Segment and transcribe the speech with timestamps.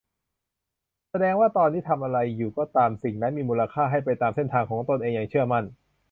[1.09, 5.65] แสดงว่าตอนนี้ทำอะไรอยู่ก็ตามสิ่งนั้นมีมูลค่า ให้ไปตามเส้นทางของตนเองอย่างเชื่อมั่น